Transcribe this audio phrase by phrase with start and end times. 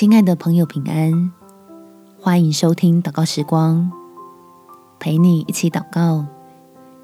[0.00, 1.30] 亲爱的朋友，平安！
[2.18, 3.92] 欢迎收听祷告时光，
[4.98, 6.24] 陪你一起祷告，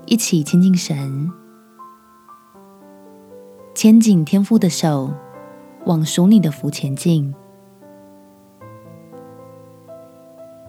[0.06, 1.30] 一起亲近神，
[3.74, 5.12] 牵紧天父的手，
[5.84, 7.34] 往属你的福前进。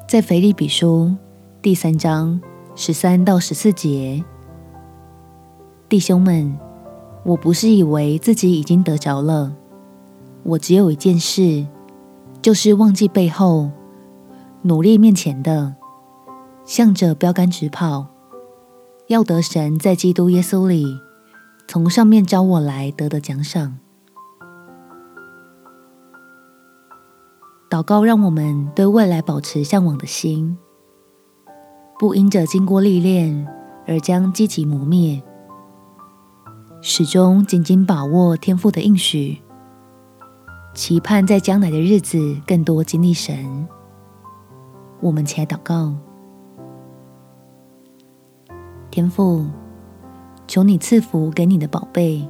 [0.05, 1.15] 在腓利比书
[1.61, 2.41] 第三章
[2.75, 4.21] 十三到十四节，
[5.87, 6.59] 弟兄们，
[7.23, 9.55] 我不是以为自己已经得着了，
[10.43, 11.65] 我只有一件事。
[12.47, 13.69] 就是忘记背后，
[14.61, 15.75] 努力面前的，
[16.63, 18.07] 向着标竿直跑，
[19.07, 20.85] 要得神在基督耶稣里
[21.67, 23.79] 从上面召我来得的奖赏。
[27.69, 30.57] 祷告让我们对未来保持向往的心，
[31.99, 33.45] 不因着经过历练
[33.85, 35.21] 而将积极磨灭，
[36.81, 39.41] 始终紧紧把握天赋的应许。
[40.77, 43.67] 期盼在将来的日子更多经历神，
[45.01, 45.91] 我们起来祷告。
[48.91, 49.47] 天父，
[50.45, 52.29] 求你赐福给你的宝贝，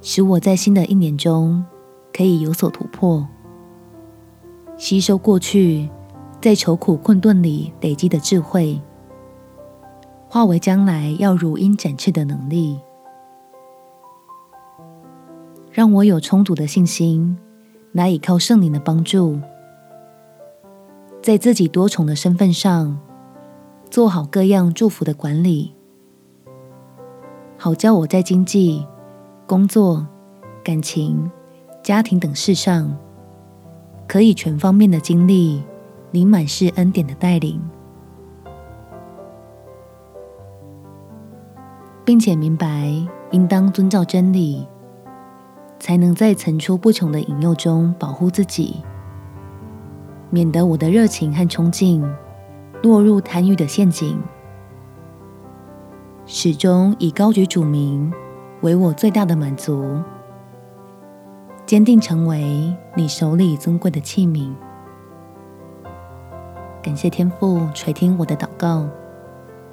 [0.00, 1.62] 使我在新的一年中
[2.10, 3.28] 可以有所突破，
[4.78, 5.90] 吸收过去
[6.40, 8.80] 在愁苦困顿里累积的智慧，
[10.26, 12.80] 化为将来要如鹰展翅的能力。
[15.76, 17.36] 让我有充足的信心，
[17.92, 19.38] 来依靠圣灵的帮助，
[21.20, 22.98] 在自己多重的身份上，
[23.90, 25.74] 做好各样祝福的管理，
[27.58, 28.86] 好叫我在经济、
[29.46, 30.06] 工作、
[30.64, 31.30] 感情、
[31.82, 32.96] 家庭等事上，
[34.08, 35.62] 可以全方面的经历
[36.10, 37.60] 你满是恩典的带领，
[42.02, 42.90] 并且明白
[43.30, 44.66] 应当遵照真理。
[45.78, 48.82] 才能在层出不穷的引诱中保护自己，
[50.30, 52.02] 免得我的热情和冲劲
[52.82, 54.20] 落入贪欲的陷阱。
[56.24, 58.12] 始终以高举主名
[58.62, 60.02] 为我最大的满足，
[61.64, 64.52] 坚定成为你手里尊贵的器皿。
[66.82, 68.88] 感谢天父垂听我的祷告，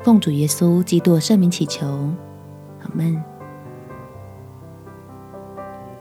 [0.02, 3.33] 奉主耶稣基督圣名祈求，阿门。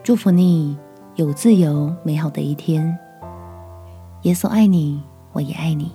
[0.05, 0.77] 祝福你
[1.15, 2.99] 有自由美好的一天。
[4.23, 5.93] 耶稣爱你，我也爱你。